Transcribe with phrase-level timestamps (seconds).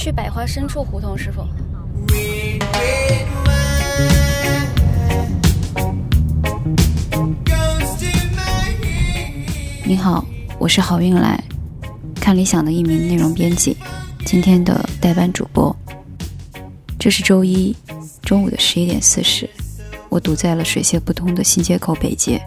[0.00, 1.46] 去百花深处胡同是否？
[9.84, 10.24] 你好，
[10.58, 11.38] 我是好运来，
[12.14, 13.76] 看理想的一名内容编辑，
[14.24, 15.76] 今天的代班主播。
[16.98, 17.76] 这是周一
[18.22, 19.46] 中午的十一点四十，
[20.08, 22.40] 我堵在了水泄不通的新街口北街。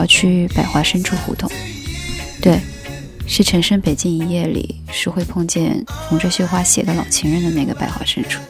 [0.00, 1.50] 要去百花深处胡同，
[2.40, 2.58] 对，
[3.26, 8.40] 是陈升《北京一夜》里是会碰见缝着绣花鞋的老情人的那个百花深处。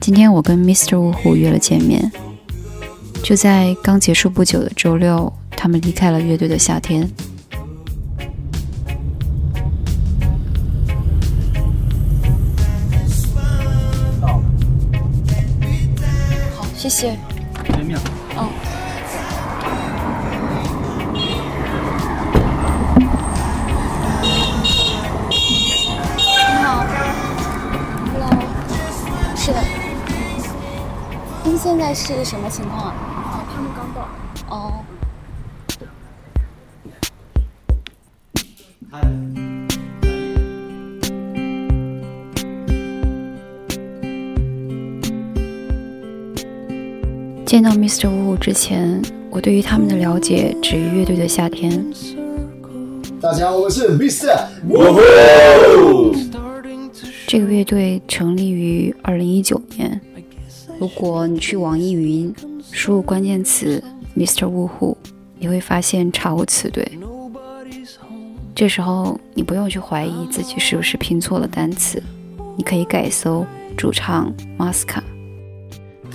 [0.00, 0.98] 今天我跟 Mr.
[0.98, 2.10] 呜呼约了见面，
[3.22, 7.08] 就在刚结束不久的周六，他们离开了乐队的夏天。
[16.56, 17.16] 好，谢谢。
[17.68, 17.96] 见面。
[18.36, 18.75] 嗯。
[31.56, 33.42] 现在是什么情况啊？
[33.54, 34.06] 他们刚到。
[34.48, 34.84] 哦。
[47.46, 48.08] 见到 Mr.
[48.08, 51.86] Wu 之前，我对于他们的了解止于乐队的夏天。
[53.18, 54.46] 大家好，我是 Mr.
[54.68, 56.14] Wu。
[57.26, 59.98] 这个乐队成立于二零一九年。
[60.78, 62.34] 如果你去网易云
[62.70, 63.82] 输入关键词
[64.14, 64.44] Mr.
[64.44, 64.94] Wu Hu，
[65.38, 66.86] 你会发现查无此对。
[68.54, 72.02] 这时候你不用去怀疑自己是不是拼错了单词，
[72.56, 75.00] 你可以改搜主唱 Masca。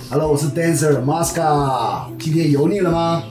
[0.08, 3.24] Hello，我是 Dancer Masca，今天油腻了吗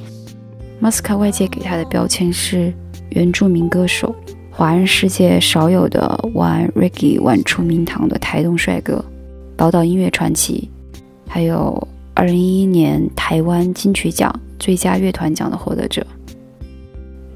[0.82, 2.74] ？Masca 外界给他的标签是
[3.12, 4.14] 原住民歌手，
[4.52, 9.04] 华人世界少有的玩 Reggae 玩出名堂的台东帅哥，
[9.56, 10.70] 宝岛音乐传奇。
[11.34, 16.06] 还有二零一一年台湾金曲奖最佳乐团奖的获得者。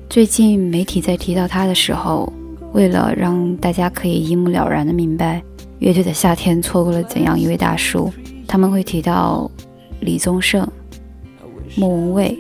[0.10, 2.32] 最近媒体在提到他的时候，
[2.74, 5.42] 为了让大家可以一目了然的明白
[5.80, 8.12] 乐队的夏天错过了怎样一位大叔，
[8.46, 9.50] 他们会提到
[10.02, 10.68] 李宗盛、
[11.78, 12.38] 莫文蔚，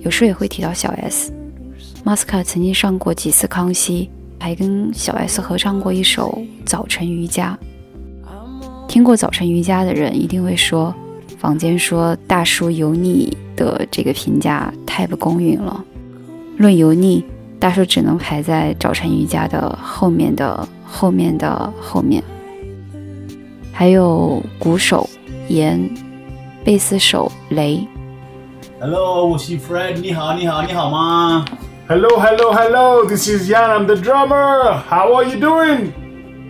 [0.00, 1.32] 有时候也会提到小 S。
[2.02, 4.10] 马斯卡曾经上过几次康熙，
[4.40, 7.56] 还跟小 S 合唱过一首《早晨瑜伽》。
[8.88, 10.92] 听过早晨瑜伽的人一定会说，
[11.38, 15.84] 坊间说大叔油腻的这个评价太不公允了。
[16.56, 17.22] 论油腻，
[17.60, 22.24] 大叔只能排在早晨瑜伽的后面的后面的后面。
[23.70, 25.08] 还有鼓手
[25.48, 25.78] 严，
[26.64, 27.86] 贝斯手雷。
[28.80, 31.44] Hello，我是 Fred，你好，你好，你好吗
[31.88, 34.80] ？Hello，Hello，Hello，This is Yan，I'm the drummer.
[34.88, 35.90] How are you doing？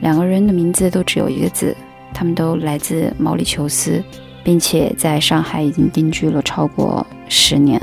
[0.01, 1.77] 两个人的名字都只有一个字。
[2.19, 4.03] 他们都来自毛里求斯，
[4.43, 7.81] 并且在上海已经定居了超过十年。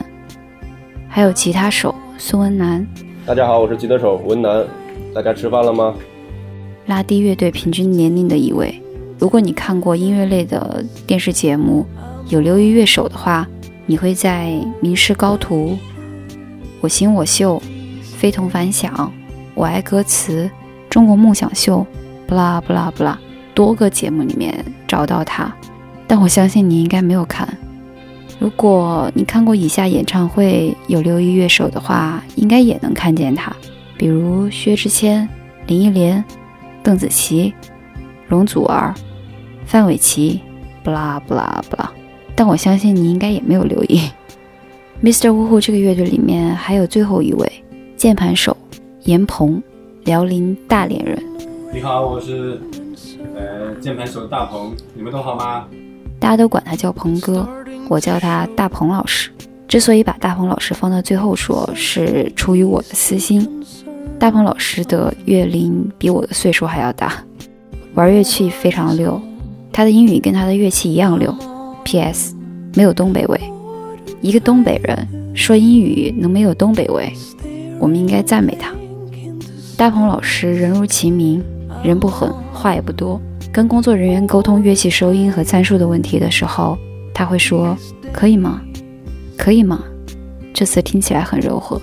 [1.07, 2.85] 还有吉他手孙文南。
[3.25, 4.68] 大家好，我是吉他手文南。
[5.13, 5.95] 大家吃饭了吗？
[6.88, 8.78] 拉低乐队平均年龄的一位。
[9.18, 11.85] 如果你看过音乐类的电视节目，
[12.28, 13.47] 有流于乐手的话，
[13.85, 14.47] 你会在
[14.81, 15.69] 《名师高徒》
[16.81, 17.56] 《我行我秀》
[18.18, 18.94] 《非同凡响》
[19.53, 20.44] 《我爱歌词》
[20.90, 21.79] 《中国梦想秀》
[22.28, 23.18] 不啦不啦不啦。
[23.56, 24.54] 多个节目里面
[24.86, 25.52] 找到他，
[26.06, 27.48] 但我相信你应该没有看。
[28.38, 33.56] 如果你看过以下演唱会有六一乐手的话，应该也能看见他，
[33.98, 35.28] 比如薛之谦、
[35.68, 36.22] 林忆莲、
[36.84, 37.54] 邓紫棋、
[38.28, 38.94] 容祖儿、
[39.66, 40.42] 范玮琪，
[40.84, 41.90] 不啦不啦不啦。
[42.36, 44.02] 但我相信你应该也没有留意。
[45.02, 45.32] Mr.
[45.32, 47.52] 呜呼这个乐队里面还有最后一位
[47.96, 48.56] 键盘手
[49.06, 49.64] 严鹏，
[50.04, 51.18] 辽宁大连人。
[51.74, 52.60] 你好，我是。
[53.45, 55.66] 呃，键盘手大鹏，你们都好吗？
[56.19, 57.47] 大家都管他叫鹏哥，
[57.88, 59.30] 我叫他大鹏老师。
[59.68, 63.47] 之所以把大鹏老师放到最后说，是出于我的私心。
[64.18, 67.24] 大鹏老师的月龄比我的岁数还要大，
[67.94, 69.21] 玩乐器非常溜，
[69.71, 71.31] 他的英语跟他的乐器一样溜。
[71.83, 72.36] P.S.
[72.74, 73.39] 没有东北味，
[74.21, 77.13] 一个东北人说英语能没有东北味，
[77.80, 78.74] 我们应该赞美他。
[79.77, 81.44] 大鹏老师人如其名。
[81.86, 83.22] 人不狠，话也不多。
[83.52, 86.78] 跟工作人员沟通乐器收音和参数的问题的时候，
[87.14, 87.78] 他会说
[88.12, 88.60] ：“可以吗？
[89.38, 89.84] 可以吗？”
[90.52, 91.80] 这次听起来很柔和。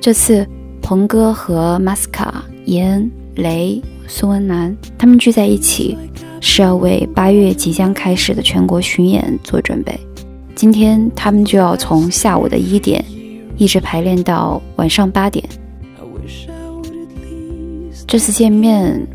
[0.00, 0.46] 这次
[0.82, 5.96] 鹏哥和马斯卡、严雷、孙文南他们聚在一起，
[6.40, 9.98] 是要为八月即将开始的全国巡演做准备。
[10.54, 13.04] 今天他们就要从下午的一点
[13.56, 15.42] 一直排练到晚上八点。
[18.10, 19.06] 这次见面，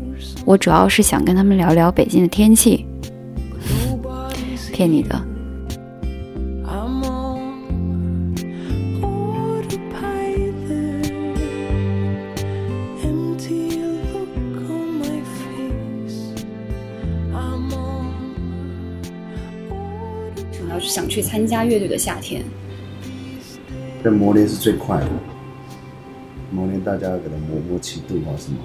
[0.46, 2.86] 我主要是想跟他们聊聊北京的天气。
[4.72, 5.22] 骗你的。
[20.52, 22.42] 主要是想去参加乐队的夏天。
[24.02, 25.10] 这磨练是最快的，
[26.50, 28.56] 磨练大家给他磨默契度啊什么。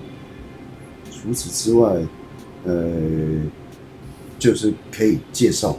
[1.21, 1.95] 除此之外，
[2.63, 2.73] 呃，
[4.39, 5.77] 就是可以介绍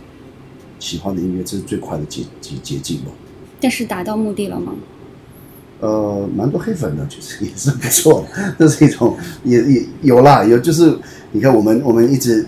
[0.79, 3.07] 喜欢的音乐，这是最快的捷捷捷径嘛。
[3.61, 4.73] 但是达到目的了吗？
[5.81, 10.97] 呃，蛮多黑粉的，其实也是不错的，这是一种也也有啦，有就是
[11.33, 12.47] 你看我们我们一直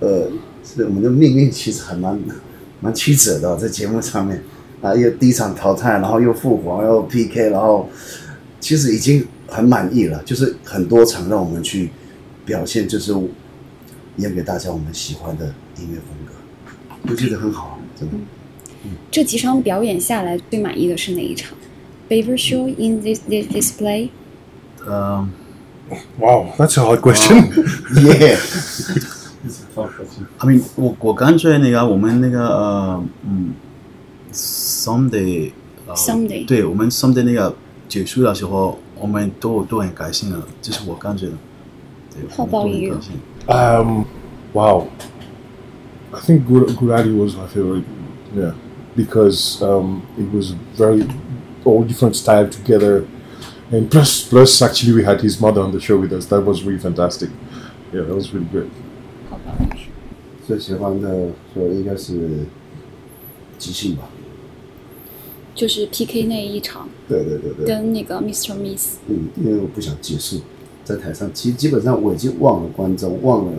[0.00, 0.30] 呃，
[0.62, 2.18] 是我们的命运其实还蛮
[2.80, 4.42] 蛮曲折的，在节目上面
[4.82, 7.88] 啊，又第一场淘汰，然后又复活，又 PK，然后
[8.60, 11.90] 其实已经很满意了，就是很多场让我们去
[12.46, 13.12] 表现，就是
[14.16, 15.44] 演给大家我们喜欢的
[15.78, 16.32] 音乐风格，
[17.10, 18.14] 我觉得很好，真的。
[18.84, 21.52] 嗯这几场表演下来，最满意的是哪一场
[22.08, 25.30] ？Favorite show in this this this play？Um,
[26.18, 27.48] Wow, that's a hard question.
[27.94, 28.36] Yeah，
[29.72, 30.22] 放手机。
[30.38, 33.54] I mean，我我感觉那个我们那个呃嗯
[34.32, 35.52] ，someday，
[35.86, 37.54] 呃 Someday 对我们 someday 那个
[37.88, 41.32] 结束的时候，我们都都很开心了，这是我感觉的。
[42.15, 42.95] 对， How 我们 about 都很 you？
[42.95, 43.11] 开心
[43.47, 44.05] Um,
[44.53, 44.87] wow.
[46.13, 47.83] I think Gur- Guradi was my favorite.
[48.35, 48.53] Yeah,
[48.95, 51.05] because um, it was very
[51.65, 53.05] all different style together,
[53.71, 56.27] and plus plus actually we had his mother on the show with us.
[56.27, 57.29] That was really fantastic.
[57.93, 58.69] Yeah, that was really great.
[60.47, 62.45] 最喜欢的就应该是
[63.57, 64.03] 即兴吧。
[65.53, 68.53] 就是 PK 那一场，对对对对，跟那个 Mr.
[68.55, 68.95] Miss。
[69.07, 70.41] 嗯，因为我不想结束，
[70.86, 73.52] 在台上，其实基本上我已经忘了观众，忘了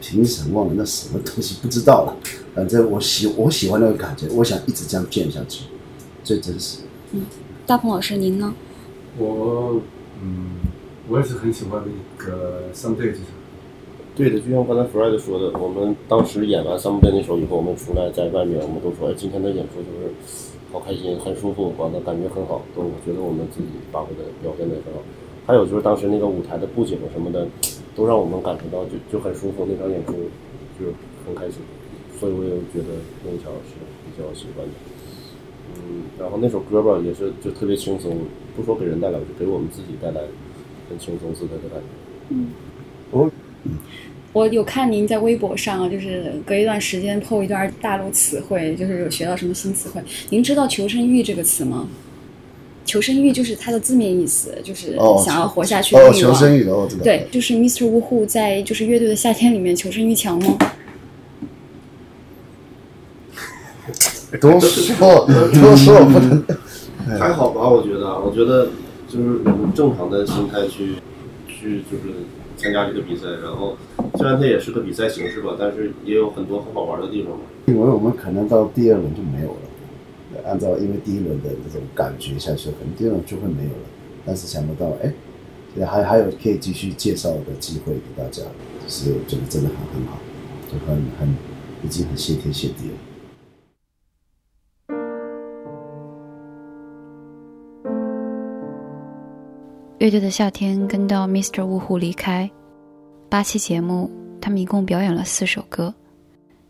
[0.00, 2.16] 评审，忘了那什么东西，不知道了。
[2.54, 5.66] 反正我喜我喜欢那个感觉，我想一直这样建下去，
[6.24, 6.78] 最真实。
[7.12, 7.20] 嗯
[7.66, 8.52] 大鹏老师，您呢？
[9.18, 9.80] 我
[10.20, 10.56] 嗯，
[11.08, 13.26] 我也是很喜欢那个 Someday 这场。
[14.16, 20.12] 对的，就像刚才 Fred 说的，我们当时演完《Someday》那首以后，我们出来在外面，我们都说，哎，今天的演出就是
[20.72, 25.00] 好开心，很舒服，完了感觉很好，都我觉得我们自己发挥的表现的也很好。
[25.46, 27.46] 还有就是当时那个舞台的布景什么的，
[27.94, 30.12] 都让我们感受到就就很舒服，那场演出
[30.78, 30.86] 就
[31.26, 31.58] 很开心，
[32.18, 32.94] 所以我也觉得
[33.24, 33.74] 那一场是
[34.04, 34.72] 比较喜欢的。
[35.74, 38.16] 嗯，然后那首歌吧也是就特别轻松，
[38.56, 40.20] 不说给人带来，就给我们自己带来
[40.88, 41.86] 很轻松自在的感觉。
[42.30, 43.30] 嗯
[44.32, 50.00] 我有看您在微博上，就是隔一段时间 PO 一段大陆词汇，就是有学到什么新词汇。
[50.30, 51.86] 您知道“求生欲”这个词吗？
[52.84, 56.12] 求生欲就是它的字面意思，就是哦，想要活下去的哦，欲望。
[56.14, 57.02] 求生欲的，我知道。
[57.02, 57.84] 对，就是 Mr.
[57.84, 60.58] Wu Hu 在就是乐队的夏天里面求生欲强吗？
[64.40, 66.44] 多说多说我不能。
[67.18, 68.68] 还好吧，我觉得，我觉得
[69.08, 70.94] 就是用正常的心态去
[71.46, 72.14] 去就是
[72.56, 73.76] 参加这个比赛，然后
[74.16, 77.40] 虽然它也是个比赛形式吧，但是也有很多很好玩的地方嘛。
[77.66, 79.71] 因为我们可能到第二轮就没有了。
[80.44, 83.88] 按照因为第一轮的这种感觉下去，可能第二轮就会没有了。
[84.24, 85.12] 但是想不到，哎，
[85.84, 88.42] 还还有可以继续介绍的机会给大家，
[88.82, 90.18] 就是我觉得真的很很好，
[90.70, 91.28] 就很很
[91.82, 92.94] 已经很谢天谢地了。
[99.98, 101.62] 乐队的夏天跟到 Mr.
[101.62, 102.50] Wu Hu 离开，
[103.28, 104.10] 八期节目
[104.40, 105.94] 他们一共表演了四首歌，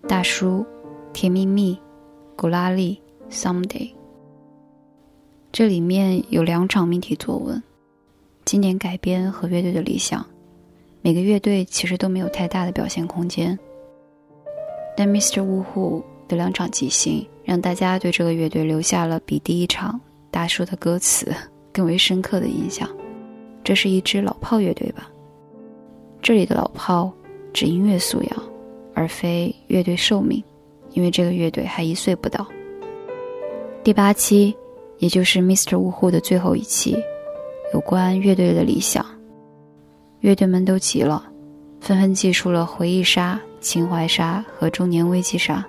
[0.06, 0.58] 《大叔》
[1.14, 1.74] 《甜蜜蜜》
[2.36, 2.94] 《古拉利》
[3.32, 3.88] 《Someday》。
[5.50, 7.62] 这里面有两场命题作文，
[8.44, 10.24] 经典改编和乐队的理想。
[11.00, 13.58] 每个乐队其实都没有太大的表现空间，
[14.96, 15.40] 但 Mr.
[15.42, 21.34] Wu Hu 的两场即兴，让大家对这个乐队留下了比第一场大叔的歌词
[21.72, 22.88] 更为深刻的印象。
[23.64, 25.10] 这是一支老炮乐队吧？
[26.22, 27.12] 这里的老炮
[27.52, 28.42] 指音乐素养，
[28.94, 30.42] 而非乐队寿命，
[30.92, 32.46] 因为这个乐队还一岁不到。
[33.84, 34.56] 第八期，
[34.98, 35.76] 也就是 Mr.
[35.76, 36.96] 呜呼的最后一期，
[37.74, 39.04] 有关乐队的理想。
[40.20, 41.24] 乐队们都急了，
[41.80, 45.66] 纷纷祭出了回忆杀、情怀杀和中年危机杀。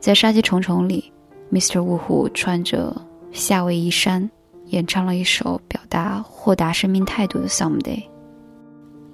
[0.00, 1.12] 在杀机重重里
[1.52, 1.80] ，Mr.
[1.80, 2.92] 呜呼穿着
[3.30, 4.28] 夏威夷衫，
[4.66, 8.02] 演唱了一首表达豁达生命态度的《Someday》。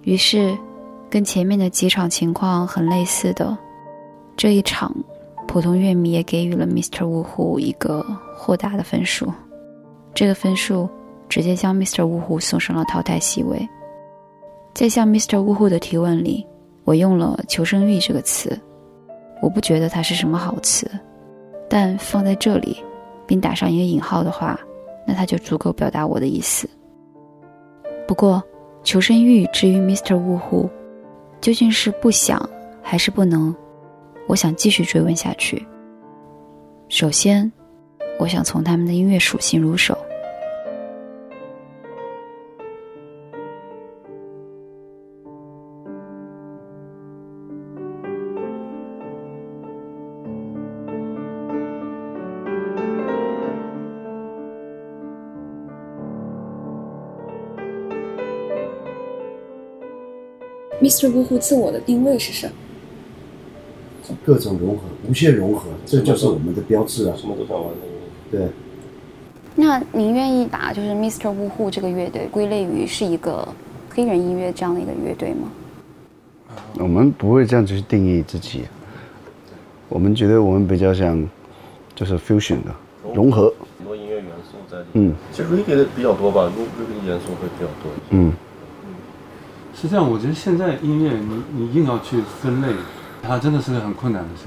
[0.00, 0.56] 于是，
[1.10, 3.54] 跟前面的几场情况很类似的，
[4.34, 4.96] 这一场，
[5.46, 7.06] 普通乐迷也给予了 Mr.
[7.06, 8.04] 呜呼一个
[8.36, 9.32] 豁达的分数。
[10.14, 10.88] 这个分数
[11.28, 12.04] 直接将 Mr.
[12.04, 13.66] 呜呼送上了淘汰席位。
[14.74, 15.40] 在向 Mr.
[15.40, 16.46] 呜呼的提问里，
[16.84, 18.58] 我用了“求生欲”这个词，
[19.40, 20.90] 我不觉得它是什么好词，
[21.68, 22.76] 但放在这里，
[23.26, 24.60] 并打上一个引号的话，
[25.06, 26.68] 那它就足够表达我的意思。
[28.06, 28.42] 不过，
[28.84, 30.16] 求生欲至于 Mr.
[30.16, 30.68] 呜呼，
[31.40, 32.46] 究竟是不想
[32.82, 33.54] 还是不能？
[34.26, 35.64] 我想继续追问下去。
[36.88, 37.50] 首先，
[38.18, 39.96] 我想从他们的音乐属性入手。
[60.82, 61.10] Mr.
[61.12, 62.65] 呜呼自我的定位是什么？
[64.24, 67.14] 各种融合，无限融合，这就是我们的标志啊！
[67.16, 67.76] 什么都想玩的。
[68.30, 68.48] 对，
[69.54, 71.28] 那您愿意把就是 Mr.
[71.28, 73.46] Wu Hu 这个乐队归类于是一个
[73.90, 75.48] 黑人音乐这样的一个乐队吗？
[76.78, 78.62] 我们不会这样子去定义自己，
[79.88, 81.26] 我们觉得我们比较像
[81.94, 82.74] 就是 fusion 的
[83.14, 85.10] 融合，很多音乐元素在里面。
[85.10, 87.92] 嗯其实 reggae 的比较多吧，reggae 元素会比较多。
[88.10, 88.32] 嗯，
[89.74, 92.68] 实际上，我觉得现在音乐你你硬要去分类，
[93.26, 94.44] 它真的是个很困难的事。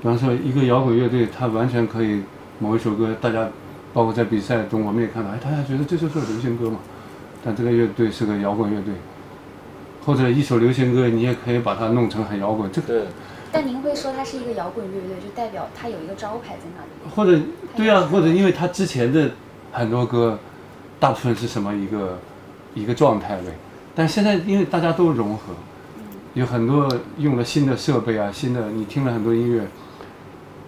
[0.00, 2.22] 比方说，一个摇滚乐队，它完全可以
[2.58, 3.48] 某一首歌，大家
[3.92, 6.78] 包括在比赛中我们也看到，哎，大家觉得这就是流行歌嘛，
[7.44, 8.94] 但这个乐队是个摇滚乐队。
[10.06, 13.02] 或者一首流行歌，你也可以把它弄成很摇滚，这个对，
[13.52, 17.14] 但您会说它是一个摇滚乐队，就代表它有一个招牌在那里。
[17.14, 17.38] 或者
[17.76, 19.30] 对啊、或者因为它之前的
[19.70, 20.38] 很多歌，
[20.98, 22.18] 大部分是什么一个
[22.72, 23.52] 一个状态呗。
[23.94, 25.52] 但现在因为大家都融合，
[26.34, 29.62] 有很多用了新的设备啊，新的你听了很多音乐，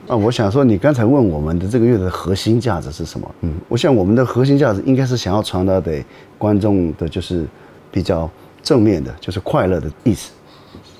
[0.09, 3.35] 啊，我想说，你刚才问我们的这个乐的核心价值是什么？
[3.43, 6.05] 嗯，我想我们的核心价值应该是想要传达给
[6.37, 7.47] 观众的，就是
[7.93, 8.29] 比较
[8.63, 10.33] 正面的，就是快乐的意思。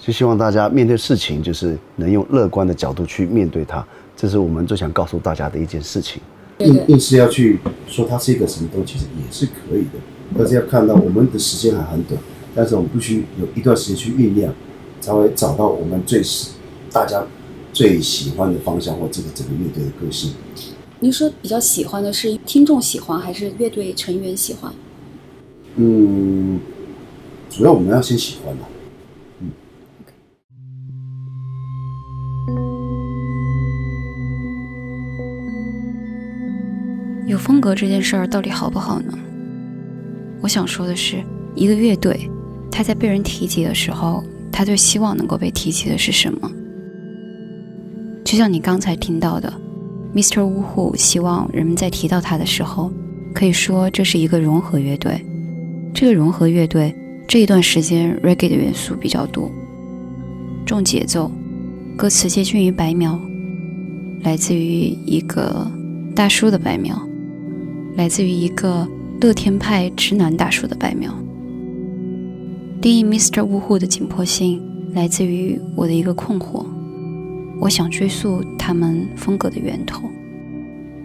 [0.01, 3.85] 就希望大家面对事情，就是能用乐观的角度去面对它，
[4.17, 6.23] 这是我们最想告诉大家的一件事情。
[6.59, 9.99] 硬硬是要去说它是一个什么东西，其实也是可以的，
[10.39, 12.21] 但是要看到我们的时间还很短，
[12.55, 14.53] 但是我们必须有一段时间去酝酿，
[15.01, 16.51] 才会找到我们最喜
[16.93, 17.25] 大家
[17.73, 20.33] 最喜欢的方向或这个整个乐队的个性。
[21.01, 24.73] 您说比较喜欢的是听众喜欢，还是乐队成员喜欢？
[25.77, 26.61] 嗯，
[27.49, 28.67] 主要我们要先喜欢嘛。
[37.27, 39.19] 有风格这件事儿到底好不好呢？
[40.43, 42.29] 我想说的是，一个乐队，
[42.73, 46.51] 他在被人提及的时候，他最希望能够被提起的是什么？
[48.25, 49.53] 就像你刚才听到的
[50.15, 50.43] ，Mr.
[50.43, 52.91] 呜呼希望人们在提到他的时候，
[53.35, 55.23] 可以说这是一个融合乐队。
[55.93, 56.95] 这个融合乐队
[57.29, 59.51] 这一段时间，reggae 的元素比较多，
[60.65, 61.31] 重节奏，
[61.95, 63.21] 歌词接近于白描，
[64.23, 65.71] 来自于一个
[66.17, 67.01] 大叔的白描。
[67.95, 68.89] 来自于一个
[69.21, 71.15] 乐天派直男大叔的白描。
[72.83, 73.45] 定义 Mr.
[73.45, 74.61] 呜呼的紧迫性
[74.93, 76.67] 来自于我的一个困惑，
[77.61, 80.11] 我想追溯他们风格的源头。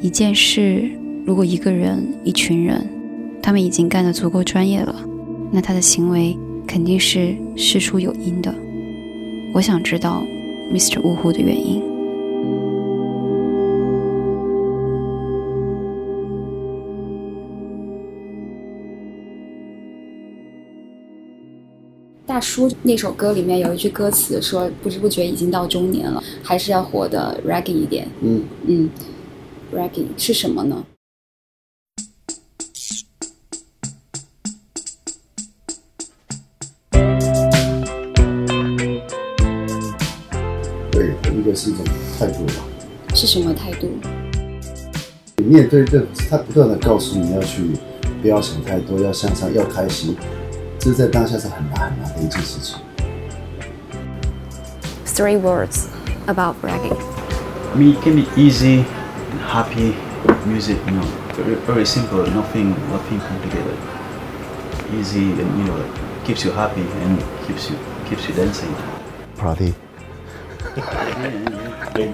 [0.02, 0.90] 一件事，
[1.24, 2.84] 如果一个人、一群人，
[3.44, 4.96] 他们已经干得足够专业了，
[5.52, 8.52] 那他的行为肯定是事出有因的。
[9.54, 10.24] 我想知道
[10.74, 11.00] Mr.
[11.04, 11.80] 呜呼的原因。
[22.38, 28.08] 大叔那首歌里面有一句歌词说：“不知不觉已经到中年了，还是要活得 ragging 一点。
[28.22, 28.88] 嗯，”嗯
[29.74, 30.86] ，ragging 是什么呢？
[40.92, 41.84] 对，一个是一种
[42.20, 42.54] 态度吧。
[43.16, 43.90] 是什么态度？
[45.38, 47.64] 你面对这，他不断的告诉你要去，
[48.22, 50.16] 不要想太多，要向上，要开心，
[50.79, 52.79] 这在当下是很难很难的一件事情。
[55.07, 55.87] Three words
[56.27, 56.97] about reggae.
[57.75, 58.85] Me can be easy,
[59.31, 59.95] and happy
[60.47, 60.77] music.
[60.87, 62.27] You know, very, very simple.
[62.27, 63.77] Nothing, nothing complicated.
[64.93, 65.85] Easy and you know,
[66.25, 67.77] keeps you happy and keeps you
[68.09, 68.75] keeps you dancing.
[69.37, 69.75] Party.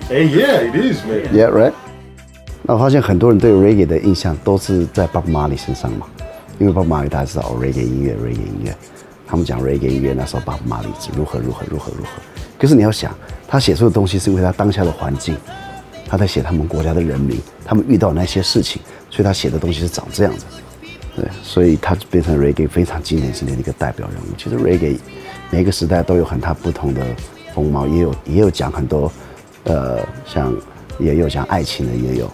[0.09, 1.35] Hey, yeah, it is, man.
[1.35, 1.73] Yeah, right.
[2.63, 6.07] 那我发现很多人对 reggae 的印象都是在 Bob Marley 身上嘛，
[6.60, 8.76] 因为 Bob Marley 大家知道 reggae 音乐，reggae 音乐，
[9.26, 12.22] 他们讲 reggae 音乐那时候 Bob Marley 是如何如何如何如何。
[12.58, 13.14] 可是你要想，
[13.48, 15.36] 他写出的东西是因为他当下的环境，
[16.08, 20.46] 他在写他们国家的人民，他们遇到那些事情，所以他写的东西是长这样子。
[21.16, 24.36] 对，所以他变成 reggae 非常经典经典的一个代表人物。
[24.38, 24.98] 其实 reggae
[25.52, 27.06] 每个时代都有很大不同的
[27.54, 29.12] 风貌，也有也有讲很多，
[29.66, 30.56] 呃，像
[30.98, 32.32] 也有讲爱情的，也有，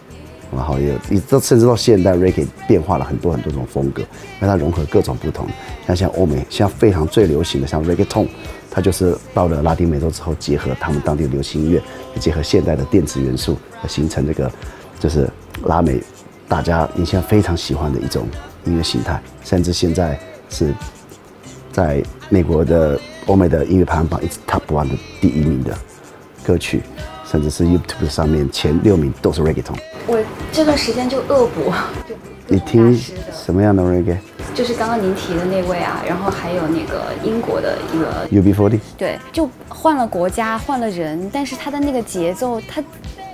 [0.56, 5.48] 然后也，一直甚至到现代 reggae 变化了很多很多种风格，因为它融合各种不同。
[5.88, 8.28] 像像欧美，像非常最流行的像 reggaeton，
[8.70, 11.82] 它就是到了拉丁美洲之后，结合他们当地的流行音乐，
[12.20, 14.52] 结合现代的电子元素，形成这个
[15.00, 15.30] 就是
[15.66, 16.02] 拉美
[16.48, 18.28] 大家印象非常喜欢的一种。
[18.66, 20.72] 音乐形态，甚至现在是
[21.72, 25.74] 在美国的欧美的音乐排行榜一直 top one 的第一名的
[26.44, 26.82] 歌曲，
[27.26, 29.89] 甚至是 YouTube 上面前六名都是 Reggaeton。
[30.10, 30.20] 我
[30.52, 31.72] 这段时间就恶补，
[32.48, 33.00] 你听
[33.32, 34.18] 什么样的 Reggae？
[34.56, 38.80] 就是刚刚您提的那位啊，然后还有那个英国的一个 UB40。
[38.98, 42.84] 对，就换了国家，换了人，但是他的那个节奏，他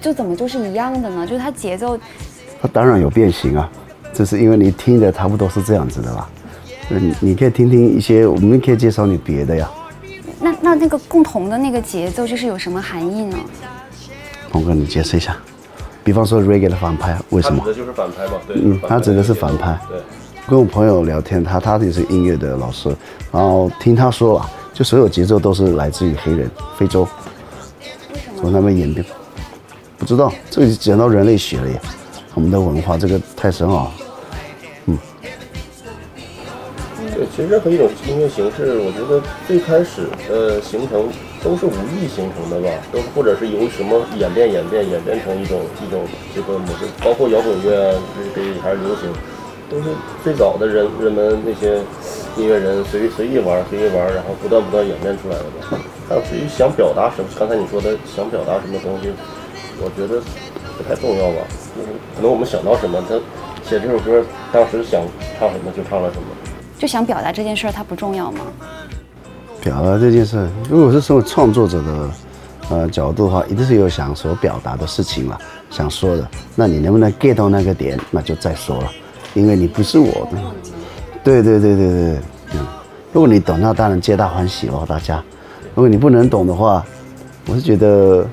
[0.01, 1.25] 就怎么就是一样的呢？
[1.25, 1.97] 就是他节奏，
[2.61, 3.71] 他当然有变形啊。
[4.13, 6.27] 这是因为你听的差不多是这样子的啦，
[6.89, 9.71] 你你可以听听一些，我们可以介绍你别的呀。
[10.41, 13.37] 那那那个共同的那个节奏就是有什么含义呢？
[14.51, 15.37] 鹏哥，你解释一下。
[16.05, 17.63] 比方说 reggae 的反派，为什么？
[17.65, 18.33] 他指的就是反派嘛？
[18.47, 19.77] 对，嗯，他指的是反派。
[19.89, 19.99] 对。
[20.47, 22.95] 跟我朋友聊天，他他也是音乐的老师，
[23.31, 26.47] 然后听他说了，就所有节奏都是来自于黑人，
[26.77, 27.07] 非洲。
[28.37, 29.03] 从那边演变。
[29.97, 31.79] 不知道，这个讲到人类学了呀，
[32.35, 33.91] 我们的文化这个太深奥。
[37.15, 41.07] 对，其实任何一种音乐形式，我觉得最开始呃形成
[41.45, 46.01] 都是无意形成的吧，都或者是由什么演变演变演变成一种一种
[46.33, 48.01] 这个模式，包括摇滚乐啊，
[48.33, 49.13] 这个还是流行，
[49.69, 51.77] 都是最早的人人们那些
[52.35, 55.79] 音乐人随随意玩随意玩，然后不断不断演变出来的吧。
[56.09, 59.13] 但至于想表达什么，刚才你说的想表达什么东西，
[59.77, 60.19] 我觉得
[60.75, 61.45] 不太重要吧。
[61.77, 63.13] 就是可能我们想到什么，他
[63.69, 65.03] 写这首歌当时想
[65.37, 66.27] 唱什么就唱了什么。
[66.79, 68.47] 就想表达这件事儿，它不重要吗？
[69.65, 72.09] 表达这件事，如果是从创作者的
[72.69, 75.35] 呃角度的话，一定是有想所表达的事情了，
[75.71, 76.27] 想说的。
[76.55, 78.91] 那你能不能 get 到那个点，那就再说了，
[79.33, 80.37] 因为你不是我的。
[81.23, 82.19] 对对对对对，
[82.53, 82.59] 嗯。
[83.11, 85.23] 如果你懂，那当然皆大欢喜哦，大家。
[85.73, 86.85] 如果你不能懂的话，
[87.47, 88.23] 我是觉得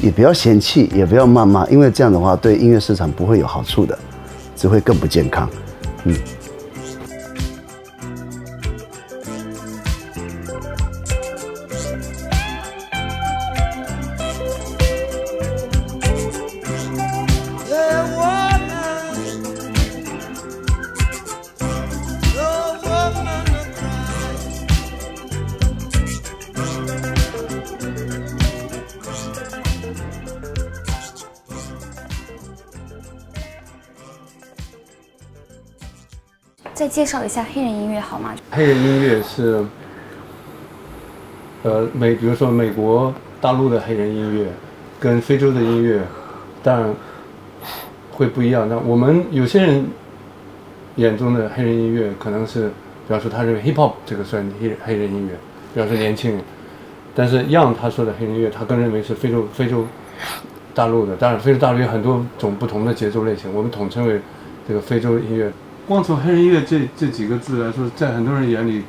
[0.00, 3.98] 也不要嫌弃，也不要谩骂，因为这样的话对音乐市场不会有好处的，
[4.56, 5.46] 只会更不健康。
[6.04, 6.16] 嗯。
[36.78, 38.32] 再介绍一下黑人音乐好吗？
[38.52, 39.64] 黑人音乐是，
[41.64, 44.46] 呃，美，比如说美国大陆的黑人音乐，
[45.00, 46.00] 跟非洲的音乐，
[46.62, 46.94] 当然
[48.12, 48.68] 会不一样。
[48.68, 49.84] 那我们有些人
[50.94, 55.34] 眼中的黑人音乐，可能是，比方说他认为 hip hop 这个算黑黑人音乐，
[55.74, 56.40] 比方说年轻人。
[57.12, 59.84] 但是 Young 他说的黑人音乐，他更认为是非洲非洲
[60.72, 61.16] 大陆的。
[61.16, 64.20] 当然，非洲大陆有很多种不同的节奏类型，我们统称为
[64.68, 65.50] 这个非洲音乐。
[65.88, 68.82] 光从黑人音乐这这几个字来说，在很多人眼里，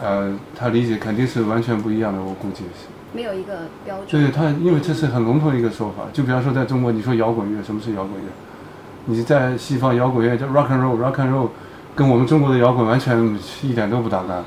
[0.00, 2.18] 呃，他理解肯定是完全不一样的。
[2.18, 4.22] 我估计是没有一个标准。
[4.22, 6.04] 对他，因为这是很笼统的一个说法。
[6.10, 8.28] 就比方说，在中国，你说摇滚乐，什么是摇滚乐？
[9.04, 11.48] 你在西方摇滚乐叫 rock and roll，rock and roll，
[11.94, 14.42] 跟我们中国的摇滚完全一点都不搭嘎。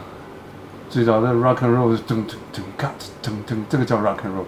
[0.90, 4.46] 最早的 rock and roll 是噔噔噔嘎噔噔，这个叫 rock and roll。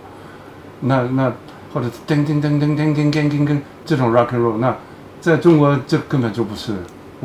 [0.80, 1.32] 那那
[1.72, 4.76] 或者噔噔噔噔噔噔噔噔噔这种 rock and roll，那
[5.22, 6.74] 在中国这根本就不是。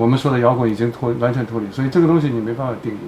[0.00, 2.98] 我们说的摇滚已经脱完全脱离，所以这个东西你没办法定义。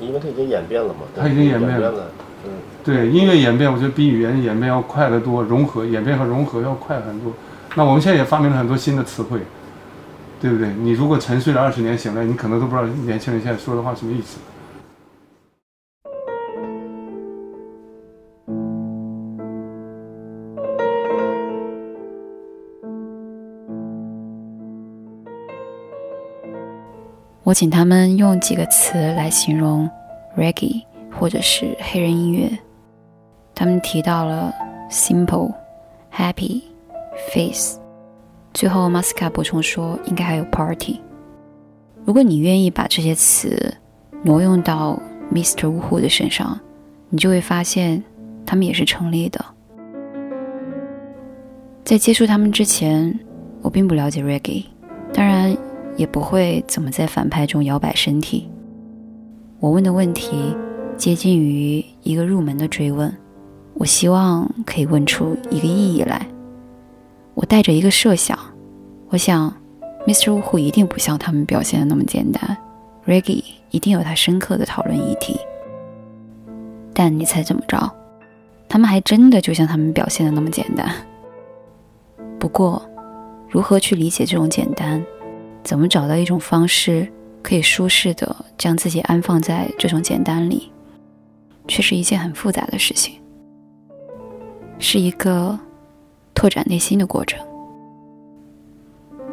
[0.00, 1.00] 因为它已经演变了嘛。
[1.14, 2.10] 它已经演变了。
[2.46, 2.50] 嗯。
[2.82, 7.30] 对音乐演变，我觉得比语言演变要快得多，融合演变和融合要快很多。
[7.74, 9.40] 那我们现在也发明了很多新的词汇，
[10.40, 10.72] 对不对？
[10.80, 14.38] 你如果沉睡了二十年醒来，你可能都不知道年轻人现在说的话什么意思。
[27.46, 29.88] 我请他们用几个词来形容
[30.36, 30.82] reggae
[31.16, 32.50] 或者是黑人音乐。
[33.54, 34.52] 他们提到了
[34.90, 35.54] simple、
[36.12, 36.60] happy、
[37.32, 37.78] face，
[38.52, 41.00] 最后 Masca 补充说应该还有 party。
[42.04, 43.72] 如果你愿意把这些词
[44.24, 45.00] 挪用到
[45.32, 45.68] Mr.
[45.68, 46.58] Wu 的身上，
[47.10, 48.02] 你就会发现
[48.44, 49.44] 他们也是成立的。
[51.84, 53.16] 在接触他们之前，
[53.62, 54.64] 我并不了解 reggae，
[55.12, 55.56] 当然
[55.96, 58.48] 也不会怎么在反派中摇摆身体。
[59.58, 60.54] 我问的问题
[60.96, 63.12] 接近于一个入门的追问，
[63.74, 66.26] 我希望可以问出一个意义来。
[67.34, 68.38] 我带着一个设想，
[69.08, 69.52] 我想
[70.06, 70.32] ，Mr.
[70.34, 72.56] 呜呼一定不像他们表现的那么简单
[73.06, 75.38] ，Reggie 一定有他深刻的讨论议题。
[76.94, 77.90] 但你猜怎么着？
[78.68, 80.90] 他们还真的就像他们表现的那么简单。
[82.38, 82.82] 不过，
[83.48, 85.04] 如何去理解这种简单？
[85.66, 90.70] 怎么找到一种方式可以舒适的将自己安放在这种简单里，
[91.66, 93.20] 却是一件很复杂的事情，
[94.78, 95.58] 是一个
[96.32, 97.44] 拓展内心的过程。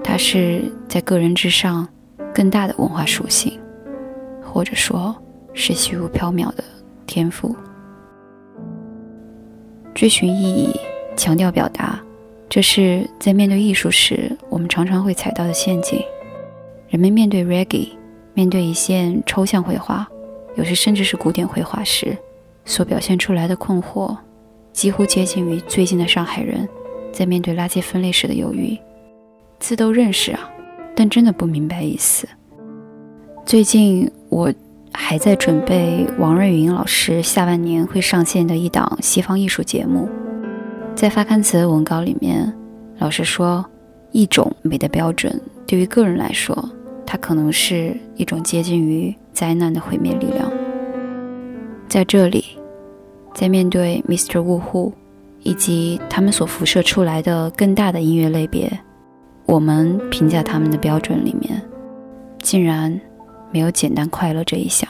[0.04, 1.88] 它是在个人之上
[2.34, 3.60] 更大的文化属性，
[4.43, 5.15] 或者说
[5.54, 6.63] 是虚无缥缈的
[7.06, 7.56] 天赋。
[9.93, 10.76] 追寻意义，
[11.15, 12.02] 强调表达。
[12.50, 16.00] 这是在面对艺术时，我们常常会踩到的陷阱。
[16.93, 17.89] 人们面对 reggae，
[18.36, 20.08] 面对一线抽象绘画，
[20.56, 22.15] 有时甚至是古典绘画时，
[22.65, 24.15] 所表现出来的困惑，
[24.71, 26.69] 几乎接近于最近的上海人
[27.12, 28.77] 在面对垃圾分类时的犹豫。
[29.58, 30.47] 字都认识啊，
[30.95, 32.27] 但真的不明白意思。
[33.43, 34.53] 最近我
[34.91, 40.08] 还在准备王瑞云老师下半年会上线的一档西方艺术节目。
[40.93, 42.53] 在发刊词的文稿里面，
[42.99, 43.65] 老师说，
[44.12, 46.56] 一种美的标准对于个人来说，
[47.06, 50.52] 它可能是一种接近于灾难的毁灭力量。
[51.88, 52.44] 在这里，
[53.34, 54.42] 在面对 Mr.
[54.42, 54.92] 呜呼
[55.42, 58.72] 以及他们所辐射出来的更大的音乐类别，
[59.46, 61.62] 我们评价他们的标准里面，
[62.42, 63.00] 竟然
[63.52, 64.89] 没有简单快乐这一项。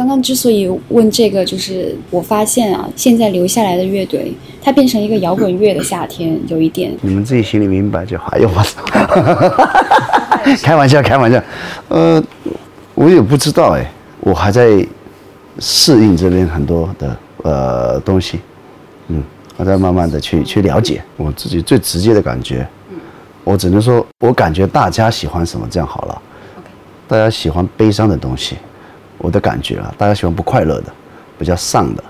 [0.00, 4.32] 刚刚之所以问这个，就是我发现啊，现在留下来的乐队，
[4.62, 6.90] 它变成一个摇滚乐的夏天，有一点。
[7.02, 8.28] 你们自己心里明白就好。
[8.28, 8.82] 哎呦我操！
[10.64, 11.38] 开玩笑，开玩笑。
[11.88, 12.22] 呃，
[12.94, 14.82] 我也不知道哎，我还在
[15.58, 18.40] 适应这边很多的呃东西。
[19.08, 19.22] 嗯，
[19.58, 22.66] 我在慢慢的去去了解我自己最直接的感觉。
[23.44, 26.22] 我只能说，我感觉大家喜欢什么，这样好了。
[27.06, 28.56] 大家喜欢悲伤的东西。
[29.22, 30.86] 我的感觉啊，大家喜欢不快乐的，
[31.38, 32.04] 比较丧的，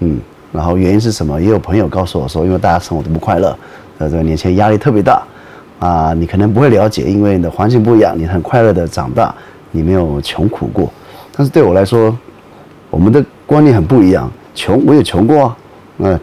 [0.00, 0.18] 嗯，
[0.52, 1.40] 然后原因是什么？
[1.40, 3.56] 也有朋友告诉我说，因为大家生活都不快乐，
[3.98, 5.22] 呃，这个年轻人压力特别大，
[5.78, 9.32] 啊，你可能不会了解，因为你的环境不一样，你很快乐的长大，
[9.70, 10.92] 你没有穷苦过，
[11.36, 12.16] 但是对我来说，
[12.90, 15.56] 我们的观念很不一样，穷我也穷过啊，
[15.98, 16.20] 嗯，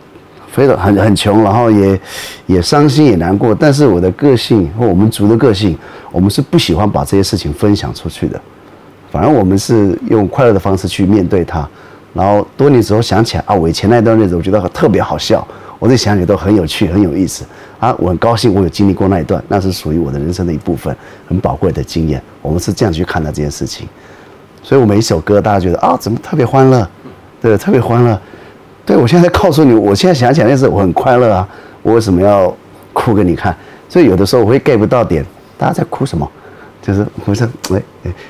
[0.52, 2.00] 非常很很穷，然后也
[2.48, 5.78] 也伤心也难过，但是我的个性或我们族的个性，
[6.12, 8.42] 我们是不喜欢把这些事情分享出去的。
[9.12, 11.68] 反正我们是用快乐的方式去面对它，
[12.14, 15.46] 然后多年之后想起来啊，我以前那段日子，我觉得特别好笑，
[15.80, 17.46] 我在想起都很有趣，很有意思
[17.80, 20.96] 啊，我很高兴我有经历过那一段，那是属于我的人生的一部分，
[21.28, 22.22] 很宝贵的经验。
[22.42, 23.88] 我们是这样去看待这件事情，
[24.62, 26.88] 所以我每一首歌，大家觉得啊，怎么特别欢乐？
[27.42, 28.20] 对，特别欢乐。
[28.86, 31.48] 对我现在告诉你，我现在想起来那时候我很快乐啊，
[31.82, 32.56] 我为什么要
[32.94, 33.56] 哭给你看？
[33.90, 35.26] 所以有的时候我会 get 不到点，
[35.58, 36.30] 大家在哭什么？
[36.88, 37.82] 就是不是哎，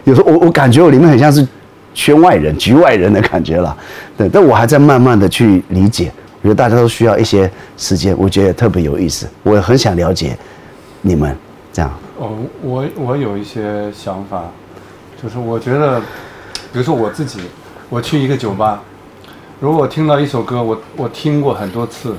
[0.04, 1.48] 有时候我我感觉我里面很像是
[1.94, 3.78] 圈外人、局外人的感觉了，
[4.18, 6.12] 对，但我还在慢慢的去理解。
[6.42, 10.36] 我觉得大家都需要一些时间，我觉得特别有意思，我也很想了解
[11.04, 11.36] 你们
[11.72, 11.92] 这样。
[12.18, 12.32] 哦，
[12.64, 14.46] 我我有一些想法，
[15.22, 16.00] 就是我觉得，
[16.74, 17.42] 比如说我自己，
[17.90, 18.82] 我去一个酒吧，
[19.60, 22.16] 如果我听到一首歌，我我听过很多次，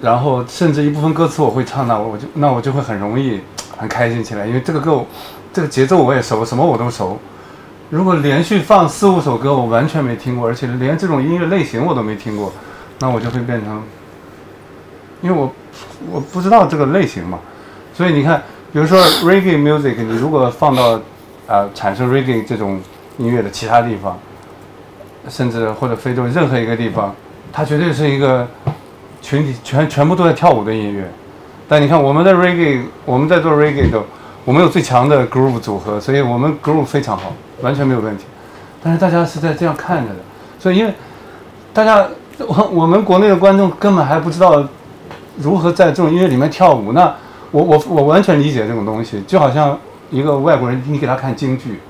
[0.00, 3.40] 然后甚至一部分歌词我会唱，那我就那我就会很容易。
[3.78, 5.02] 很开心起来，因为这个歌，
[5.52, 7.18] 这个节奏我也熟，什么我都熟。
[7.88, 12.52] 如果连续放四五首歌，我完全没听过，而且连这种音乐类型我都没听过，
[12.98, 13.82] 那我就会变成，
[15.22, 15.50] 因为我
[16.12, 17.38] 我不知道这个类型嘛。
[17.94, 21.00] 所以你看，比如说 reggae music，你如果放到
[21.46, 22.78] 啊产生 reggae 这种
[23.16, 24.18] 音乐的其他地方，
[25.28, 27.14] 甚至或者非洲任何一个地方，
[27.52, 28.46] 它绝对是一个
[29.22, 31.10] 群体全全部都在跳舞的音乐。
[31.70, 34.02] 但你看，我们的 reggae，我们在做 reggae 的，
[34.46, 38.24] 我们有最强的 groove 组合，所以我们 groove 非常好，完全没有问题。
[38.82, 40.20] 但是大家是在这样看着的，
[40.58, 40.94] 所以因为
[41.74, 42.06] 大家，
[42.38, 44.66] 我 我们国内的观众根本还不知道
[45.36, 46.92] 如何在这种音乐里面跳舞。
[46.94, 47.14] 那
[47.50, 49.78] 我我我完全理解这种东西，就好像
[50.10, 51.80] 一个外国人，你给他看京剧，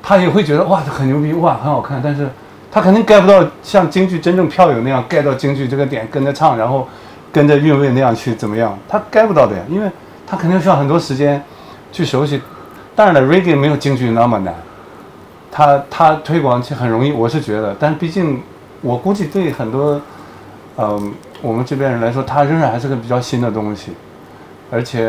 [0.00, 2.28] 他也会觉得哇，很牛逼，哇，很好看，但是
[2.70, 6.86] 他肯定 get 不到像京剧真正票友那样 get 到京剧这个点，跟着唱，然后。
[7.32, 9.90] 跟着韵味那样去怎么样，他该不到的呀，因为
[10.26, 11.42] 他肯定需要很多时间
[11.92, 12.40] 去熟悉。
[12.94, 14.54] 当然了，reggae 没有京剧那么难，
[15.50, 17.76] 他他推广起很容易，我是觉得。
[17.78, 18.42] 但毕竟
[18.80, 20.00] 我估计对很多，
[20.76, 23.92] 嗯，我们这边人来说，它仍然还是个比较新的东西，
[24.70, 25.08] 而且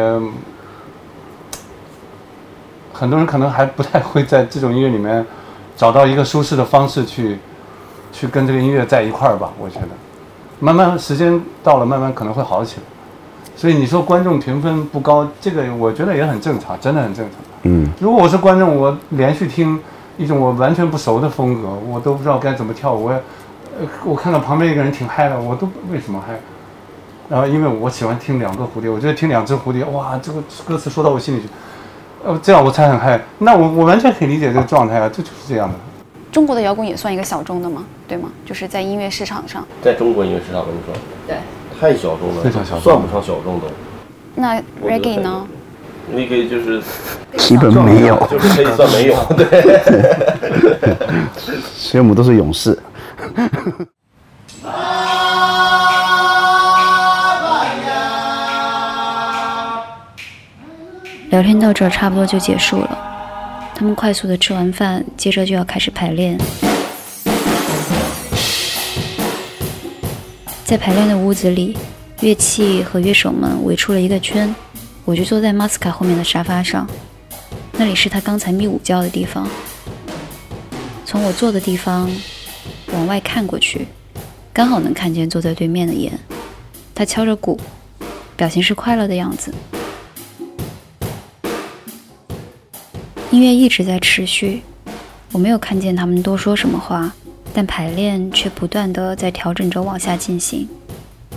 [2.93, 5.25] 很多人可能还不太会在这种音乐里面
[5.75, 7.39] 找到一个舒适的方式去
[8.11, 9.49] 去跟这个音乐在一块儿吧。
[9.57, 9.87] 我觉得，
[10.59, 12.83] 慢慢时间到了，慢慢可能会好起来。
[13.55, 17.35] 所以你说观众评分不高，这个我觉得也很正常，真的很正常。
[17.63, 19.77] 嗯，如果我是观众，我连续听
[20.17, 22.93] 一种我完全不熟的风格，我都不知道该怎么跳。
[22.93, 26.39] 我，呃，我看到旁边一个人挺嗨的，我都为什么嗨？
[27.27, 31.47] 然后因为我喜欢听两个蝴蝶，我觉得听两只蝴蝶，哇，这个歌词说到我心里去，
[32.23, 33.21] 呃，这样我才很嗨。
[33.39, 35.75] 那我我完全可以理解这个状态啊，这就是这样的。
[36.31, 38.29] 中国的摇滚也算一个小众的吗，对吗？
[38.45, 39.65] 就是在音乐市场上。
[39.81, 40.93] 在中国音乐市场，我跟你说，
[41.27, 41.37] 对。
[41.79, 43.67] 太小众了，非常小众算不上小众的。
[44.35, 45.47] 那 reggae 呢？
[46.11, 46.81] 那个就是
[47.37, 49.45] 基本没有，就是可以算没有，对。
[51.75, 52.77] 所以我们都是勇士。
[61.29, 62.97] 聊天到这儿差不多就结束了，
[63.79, 66.37] 他们快速的吃完饭，接着就要开始排练。
[70.65, 71.77] 在排练的屋子里，
[72.19, 74.53] 乐器和乐手们围出了一个圈，
[75.05, 76.85] 我就坐在马斯卡后面的沙发上，
[77.77, 79.47] 那里是他刚才眯午觉的地方。
[81.05, 82.11] 从我坐的地方
[82.91, 83.87] 往外看过去，
[84.51, 86.11] 刚好能看见坐在对面的岩，
[86.93, 87.57] 他敲着鼓，
[88.35, 89.53] 表情是快乐的样子。
[93.31, 94.63] 音乐一直在持续，
[95.31, 97.13] 我没有看见他们多说什么话，
[97.53, 100.67] 但排练却不断的在调整着往下进行。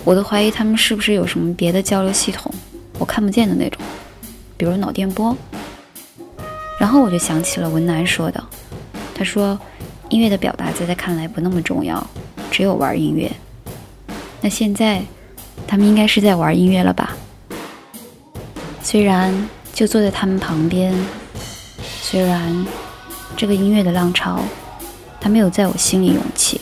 [0.02, 2.50] 我都怀疑他们是不是有什么别的交流系统，
[2.98, 3.78] 我看不见的那种，
[4.56, 5.36] 比如脑电波。
[6.80, 8.42] 然后我就想起了文南说的，
[9.14, 9.58] 他说
[10.08, 12.04] 音乐的表达在他看来不那么重要，
[12.50, 13.30] 只有玩音乐。
[14.40, 15.02] 那现在
[15.66, 17.14] 他们应该是在玩音乐了吧？
[18.82, 20.94] 虽然就坐在他们旁边。
[22.12, 22.66] 虽然
[23.38, 24.38] 这个音乐的浪潮，
[25.18, 26.60] 它没有在我心里涌起，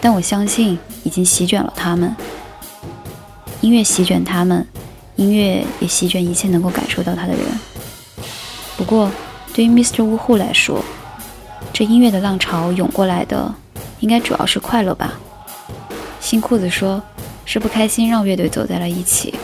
[0.00, 2.16] 但我相信已经席卷了他们。
[3.60, 4.66] 音乐席卷他们，
[5.16, 7.40] 音乐也席卷一切能够感受到它的人。
[8.78, 9.10] 不过，
[9.52, 10.02] 对于 Mr.
[10.02, 10.82] 呜呼来说，
[11.74, 13.54] 这音乐的浪潮涌过来的，
[13.98, 15.12] 应该主要是快乐吧。
[16.20, 17.02] 新裤子说，
[17.44, 19.34] 是不开心让乐队走在了一起，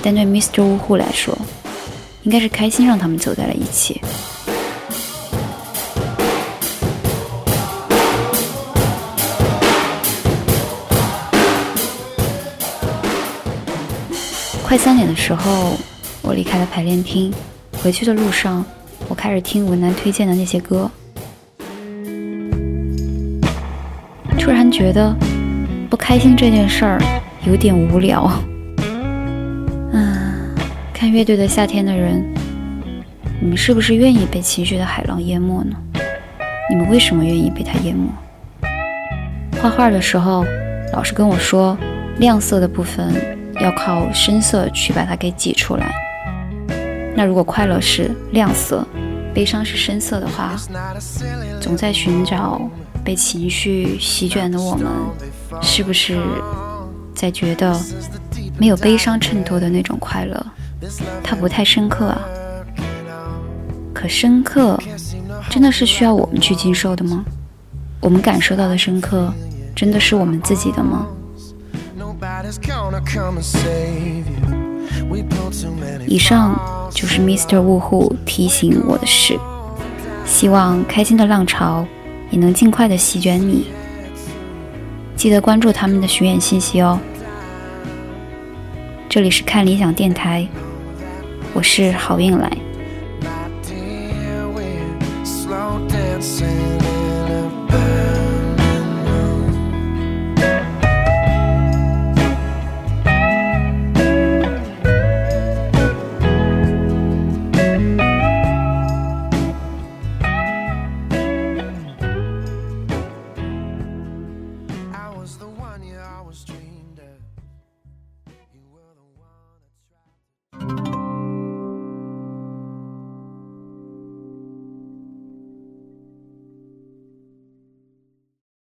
[0.00, 0.62] 但对 Mr.
[0.62, 1.36] 呜呼来说，
[2.22, 4.00] 应该是开心让他们走在了一起。
[14.68, 15.78] 快三点的时候，
[16.20, 17.32] 我离开了排练厅。
[17.82, 18.62] 回去的路上，
[19.08, 20.90] 我开始听文南推荐的那些歌。
[24.38, 25.16] 突然觉得
[25.88, 27.00] 不开心这件事儿
[27.46, 28.30] 有点无聊。
[29.92, 30.54] 嗯，
[30.92, 32.22] 看乐队的夏天的人，
[33.40, 35.76] 你们是不是愿意被情绪的海浪淹没呢？
[36.68, 38.06] 你们为什么愿意被它淹没？
[39.62, 40.44] 画画的时候，
[40.92, 41.74] 老师跟我说，
[42.18, 43.37] 亮色的部分。
[43.60, 45.92] 要靠深色去把它给挤出来。
[47.16, 48.86] 那如果快乐是亮色，
[49.34, 50.54] 悲伤是深色的话，
[51.60, 52.60] 总在寻找
[53.04, 54.86] 被情绪席卷的我们，
[55.60, 56.18] 是不是
[57.14, 57.76] 在觉得
[58.58, 60.46] 没有悲伤衬托的那种快乐，
[61.22, 62.20] 它不太深刻啊？
[63.92, 64.78] 可深刻，
[65.50, 67.24] 真的是需要我们去经受的吗？
[68.00, 69.32] 我们感受到的深刻，
[69.74, 71.04] 真的是我们自己的吗？
[76.06, 77.60] 以上就是 Mr.
[77.60, 79.38] 呜呼提醒我的事。
[80.24, 81.86] 希望开心的浪潮
[82.30, 83.66] 也能尽快的席卷你。
[85.16, 86.98] 记得关注他们的巡演信息哦。
[89.08, 90.46] 这里是看理想电台，
[91.52, 92.50] 我是好运来。